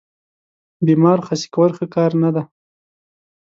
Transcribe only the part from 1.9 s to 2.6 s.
کار نه دی.